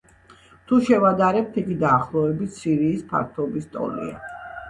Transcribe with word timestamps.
თუ 0.69 0.77
შევადარებთ, 0.87 1.59
იგი 1.63 1.75
დაახლოებით 1.83 2.57
სირიის 2.61 3.05
ფართობის 3.13 3.67
ტოლია. 3.77 4.35